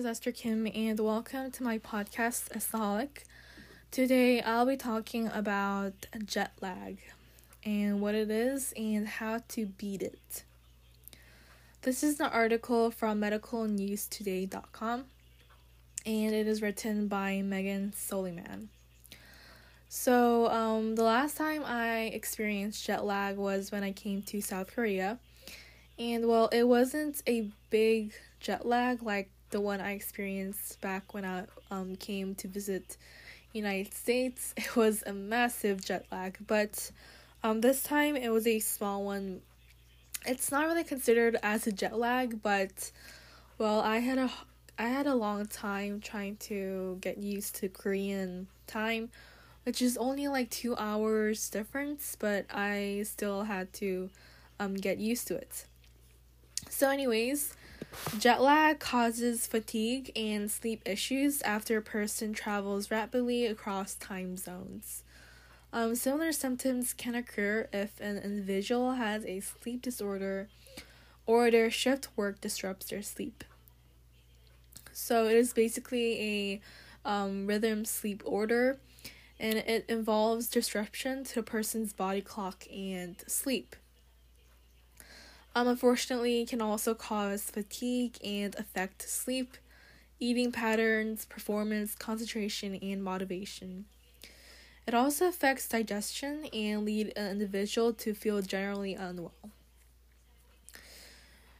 is 0.00 0.06
Esther 0.06 0.32
Kim, 0.32 0.66
and 0.74 0.98
welcome 0.98 1.50
to 1.50 1.62
my 1.62 1.76
podcast, 1.76 2.48
Estaholic. 2.56 3.24
Today, 3.90 4.40
I'll 4.40 4.64
be 4.64 4.78
talking 4.78 5.28
about 5.28 5.92
jet 6.24 6.52
lag 6.62 6.96
and 7.66 8.00
what 8.00 8.14
it 8.14 8.30
is 8.30 8.72
and 8.78 9.06
how 9.06 9.42
to 9.48 9.66
beat 9.66 10.00
it. 10.00 10.44
This 11.82 12.02
is 12.02 12.18
an 12.18 12.30
article 12.32 12.90
from 12.90 13.20
medicalnewstoday.com, 13.20 15.04
and 16.06 16.34
it 16.34 16.46
is 16.46 16.62
written 16.62 17.06
by 17.06 17.42
Megan 17.42 17.92
Soliman. 17.94 18.68
So, 19.90 20.48
um, 20.48 20.94
the 20.94 21.04
last 21.04 21.36
time 21.36 21.62
I 21.62 22.04
experienced 22.04 22.86
jet 22.86 23.04
lag 23.04 23.36
was 23.36 23.70
when 23.70 23.84
I 23.84 23.92
came 23.92 24.22
to 24.22 24.40
South 24.40 24.74
Korea. 24.74 25.18
And 25.98 26.26
well, 26.26 26.48
it 26.52 26.66
wasn't 26.66 27.22
a 27.28 27.50
big 27.68 28.14
jet 28.40 28.64
lag 28.64 29.02
like 29.02 29.28
the 29.50 29.60
one 29.60 29.80
I 29.80 29.92
experienced 29.92 30.80
back 30.80 31.14
when 31.14 31.24
I 31.24 31.44
um, 31.70 31.96
came 31.96 32.34
to 32.36 32.48
visit 32.48 32.96
United 33.52 33.94
States. 33.94 34.54
It 34.56 34.76
was 34.76 35.02
a 35.06 35.12
massive 35.12 35.84
jet 35.84 36.06
lag, 36.10 36.38
but 36.46 36.90
um, 37.42 37.60
this 37.60 37.82
time 37.82 38.16
it 38.16 38.30
was 38.30 38.46
a 38.46 38.60
small 38.60 39.04
one. 39.04 39.40
It's 40.26 40.50
not 40.50 40.66
really 40.66 40.84
considered 40.84 41.36
as 41.42 41.66
a 41.66 41.72
jet 41.72 41.98
lag, 41.98 42.42
but 42.42 42.90
well, 43.58 43.80
I 43.80 43.98
had 43.98 44.18
a 44.18 44.30
I 44.78 44.84
had 44.84 45.06
a 45.06 45.14
long 45.14 45.44
time 45.46 46.00
trying 46.00 46.36
to 46.48 46.96
get 47.02 47.18
used 47.18 47.56
to 47.56 47.68
Korean 47.68 48.46
time, 48.66 49.10
which 49.64 49.82
is 49.82 49.98
only 49.98 50.26
like 50.28 50.48
two 50.48 50.74
hours 50.76 51.50
difference, 51.50 52.16
but 52.18 52.46
I 52.50 53.04
still 53.04 53.44
had 53.44 53.72
to 53.74 54.08
um, 54.58 54.74
get 54.74 54.96
used 54.96 55.28
to 55.28 55.36
it. 55.36 55.66
So, 56.70 56.88
anyways, 56.88 57.54
jet 58.18 58.40
lag 58.40 58.78
causes 58.78 59.46
fatigue 59.46 60.10
and 60.16 60.50
sleep 60.50 60.82
issues 60.86 61.42
after 61.42 61.78
a 61.78 61.82
person 61.82 62.32
travels 62.32 62.90
rapidly 62.90 63.46
across 63.46 63.94
time 63.94 64.36
zones. 64.36 65.02
Um, 65.72 65.94
similar 65.94 66.32
symptoms 66.32 66.92
can 66.92 67.14
occur 67.14 67.68
if 67.72 68.00
an 68.00 68.18
individual 68.18 68.92
has 68.92 69.24
a 69.24 69.40
sleep 69.40 69.82
disorder 69.82 70.48
or 71.26 71.50
their 71.50 71.70
shift 71.70 72.08
work 72.16 72.40
disrupts 72.40 72.90
their 72.90 73.02
sleep. 73.02 73.44
So, 74.92 75.26
it 75.26 75.36
is 75.36 75.52
basically 75.52 76.20
a 76.20 77.08
um, 77.08 77.46
rhythm 77.46 77.84
sleep 77.84 78.22
order 78.24 78.78
and 79.38 79.58
it 79.58 79.86
involves 79.88 80.48
disruption 80.48 81.24
to 81.24 81.40
a 81.40 81.42
person's 81.42 81.92
body 81.92 82.20
clock 82.20 82.66
and 82.70 83.16
sleep. 83.26 83.74
Um, 85.54 85.66
unfortunately, 85.66 86.46
can 86.46 86.60
also 86.60 86.94
cause 86.94 87.42
fatigue 87.50 88.16
and 88.24 88.54
affect 88.54 89.08
sleep, 89.08 89.56
eating 90.18 90.52
patterns, 90.52 91.24
performance, 91.24 91.94
concentration, 91.94 92.76
and 92.76 93.02
motivation. 93.02 93.86
It 94.86 94.94
also 94.94 95.28
affects 95.28 95.68
digestion 95.68 96.46
and 96.52 96.84
lead 96.84 97.12
an 97.16 97.32
individual 97.32 97.92
to 97.94 98.14
feel 98.14 98.42
generally 98.42 98.94
unwell. 98.94 99.32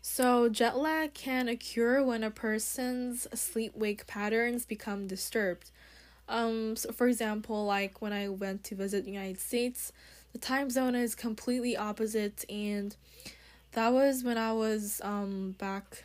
So, 0.00 0.48
jet 0.48 0.76
lag 0.76 1.14
can 1.14 1.48
occur 1.48 2.02
when 2.02 2.22
a 2.22 2.30
person's 2.30 3.26
sleep 3.38 3.74
wake 3.74 4.06
patterns 4.06 4.66
become 4.66 5.06
disturbed. 5.06 5.70
Um, 6.28 6.76
so 6.76 6.92
for 6.92 7.06
example, 7.06 7.64
like 7.64 8.00
when 8.00 8.12
I 8.12 8.28
went 8.28 8.64
to 8.64 8.74
visit 8.74 9.04
the 9.04 9.10
United 9.10 9.40
States, 9.40 9.92
the 10.32 10.38
time 10.38 10.70
zone 10.70 10.94
is 10.94 11.14
completely 11.14 11.76
opposite 11.76 12.44
and 12.48 12.96
that 13.74 13.92
was 13.92 14.24
when 14.24 14.38
I 14.38 14.52
was 14.52 15.00
um 15.04 15.56
back 15.58 16.04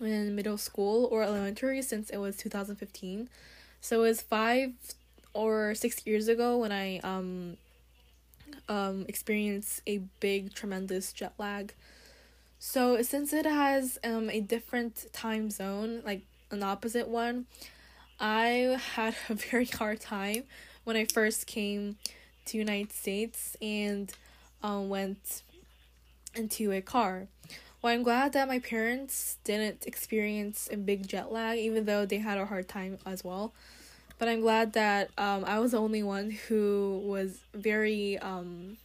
in 0.00 0.34
middle 0.34 0.58
school 0.58 1.08
or 1.10 1.22
elementary 1.22 1.82
since 1.82 2.10
it 2.10 2.18
was 2.18 2.36
2015. 2.36 3.28
So 3.80 4.00
it 4.00 4.08
was 4.08 4.20
5 4.20 4.72
or 5.34 5.74
6 5.74 6.06
years 6.06 6.28
ago 6.28 6.58
when 6.58 6.72
I 6.72 6.98
um 6.98 7.56
um 8.68 9.06
experienced 9.08 9.82
a 9.86 9.98
big 10.20 10.52
tremendous 10.52 11.12
jet 11.12 11.32
lag. 11.38 11.74
So 12.58 13.02
since 13.02 13.32
it 13.32 13.46
has 13.46 13.98
um 14.04 14.28
a 14.30 14.40
different 14.40 15.06
time 15.12 15.50
zone, 15.50 16.02
like 16.04 16.22
an 16.50 16.62
opposite 16.62 17.08
one, 17.08 17.46
I 18.18 18.78
had 18.94 19.14
a 19.28 19.34
very 19.34 19.66
hard 19.66 20.00
time 20.00 20.42
when 20.84 20.96
I 20.96 21.04
first 21.04 21.46
came 21.46 21.98
to 22.46 22.58
United 22.58 22.92
States 22.92 23.56
and 23.62 24.12
um 24.62 24.88
went 24.88 25.42
into 26.38 26.72
a 26.72 26.80
car. 26.80 27.26
Well, 27.82 27.92
I'm 27.92 28.02
glad 28.02 28.32
that 28.32 28.48
my 28.48 28.58
parents 28.58 29.36
didn't 29.44 29.86
experience 29.86 30.68
a 30.72 30.76
big 30.76 31.06
jet 31.06 31.30
lag, 31.30 31.58
even 31.58 31.84
though 31.84 32.06
they 32.06 32.18
had 32.18 32.38
a 32.38 32.46
hard 32.46 32.68
time 32.68 32.98
as 33.06 33.22
well. 33.22 33.52
But 34.18 34.28
I'm 34.28 34.40
glad 34.40 34.72
that 34.72 35.10
um, 35.16 35.44
I 35.44 35.60
was 35.60 35.72
the 35.72 35.78
only 35.78 36.02
one 36.02 36.30
who 36.30 37.00
was 37.04 37.38
very 37.54 38.18
um, 38.18 38.78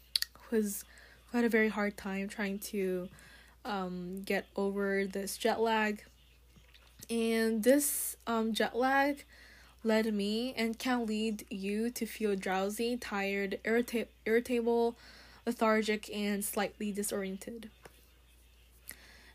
was 0.51 0.85
who 1.31 1.37
had 1.37 1.45
a 1.45 1.49
very 1.49 1.69
hard 1.69 1.97
time 1.97 2.27
trying 2.27 2.59
to 2.59 3.09
um, 3.65 4.21
get 4.23 4.45
over 4.55 5.05
this 5.05 5.37
jet 5.37 5.59
lag. 5.59 6.03
And 7.09 7.63
this 7.63 8.15
um, 8.27 8.53
jet 8.53 8.75
lag 8.75 9.25
led 9.83 10.13
me 10.13 10.53
and 10.55 10.77
can 10.77 11.05
lead 11.05 11.45
you 11.49 11.89
to 11.89 12.05
feel 12.05 12.35
drowsy, 12.35 12.95
tired, 12.97 13.59
irrita- 13.65 14.07
irritable, 14.25 14.95
lethargic, 15.45 16.09
and 16.13 16.43
slightly 16.43 16.91
disoriented. 16.91 17.69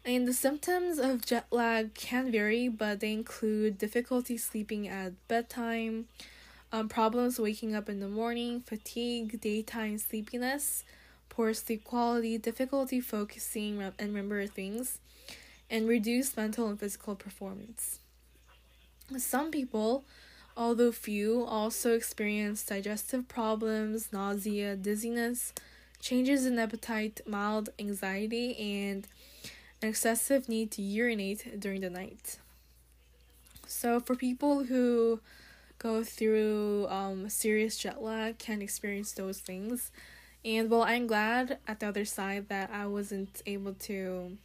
And 0.05 0.27
the 0.27 0.33
symptoms 0.33 0.99
of 0.99 1.27
jet 1.27 1.47
lag 1.51 1.95
can 1.95 2.33
vary, 2.33 2.69
but 2.69 3.01
they 3.01 3.13
include 3.13 3.79
difficulty 3.79 4.39
sleeping 4.39 4.89
at 4.89 5.13
bedtime, 5.29 6.07
um, 6.73 6.89
problems 6.89 7.39
waking 7.39 7.75
up 7.75 7.89
in 7.89 8.01
the 8.01 8.09
morning, 8.09 8.61
fatigue, 8.61 9.41
daytime 9.41 9.99
sleepiness, 9.99 10.85
poor 11.29 11.53
sleep 11.53 11.85
quality, 11.85 12.39
difficulty 12.39 13.01
focusing 13.01 13.83
and 13.83 13.95
remember 14.01 14.47
things, 14.47 14.99
and 15.71 15.89
reduced 15.89 16.37
mental 16.37 16.69
and 16.69 16.81
physical 16.81 17.15
performance. 17.15 17.99
Some 19.17 19.51
people, 19.51 20.05
although 20.57 20.93
few, 20.93 21.45
also 21.45 21.95
experience 21.95 22.65
digestive 22.65 23.29
problems, 23.29 24.09
nausea, 24.13 24.77
dizziness, 24.77 25.53
changes 26.01 26.47
in 26.47 26.59
appetite, 26.59 27.21
mild 27.27 27.71
anxiety, 27.79 28.57
and 28.59 29.07
an 29.83 29.89
excessive 29.89 30.49
need 30.49 30.71
to 30.73 30.83
urinate 30.83 31.61
during 31.61 31.81
the 31.81 31.91
night. 31.91 32.39
So, 33.67 34.01
for 34.01 34.15
people 34.15 34.65
who 34.65 35.21
go 35.79 36.03
through 36.03 36.89
um, 36.89 37.29
serious 37.29 37.77
jet 37.77 38.03
lag, 38.03 38.39
can 38.39 38.63
experience 38.63 39.13
those 39.13 39.39
things. 39.39 39.91
And 40.45 40.71
well, 40.71 40.83
I'm 40.83 41.07
glad 41.07 41.59
at 41.67 41.81
the 41.81 41.89
other 41.89 42.05
side 42.05 42.49
that 42.49 42.71
I 42.73 42.87
wasn't 42.87 43.43
able 43.47 43.75
to, 43.75 44.37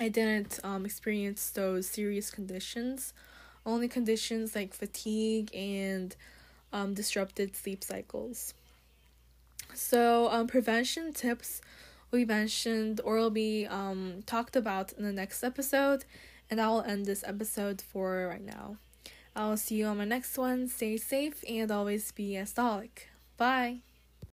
I 0.00 0.08
didn't 0.08 0.58
um, 0.64 0.84
experience 0.84 1.50
those 1.50 1.86
serious 1.86 2.30
conditions. 2.30 3.12
Only 3.64 3.88
conditions 3.88 4.56
like 4.56 4.74
fatigue 4.74 5.54
and 5.54 6.16
um, 6.72 6.94
disrupted 6.94 7.54
sleep 7.54 7.84
cycles. 7.84 8.54
So, 9.74 10.28
um, 10.30 10.46
prevention 10.46 11.12
tips 11.12 11.60
we 12.10 12.24
mentioned 12.24 13.00
or 13.04 13.16
will 13.16 13.30
be 13.30 13.66
um, 13.66 14.22
talked 14.26 14.54
about 14.54 14.92
in 14.92 15.04
the 15.04 15.12
next 15.12 15.42
episode, 15.42 16.04
and 16.50 16.60
I 16.60 16.68
will 16.68 16.82
end 16.82 17.06
this 17.06 17.24
episode 17.26 17.80
for 17.80 18.28
right 18.28 18.44
now. 18.44 18.76
I'll 19.34 19.56
see 19.56 19.76
you 19.76 19.86
on 19.86 19.98
my 19.98 20.04
next 20.04 20.36
one. 20.36 20.68
Stay 20.68 20.98
safe 20.98 21.42
and 21.48 21.70
always 21.70 22.12
be 22.12 22.32
Estaholic. 22.32 23.08
Bye. 23.38 23.80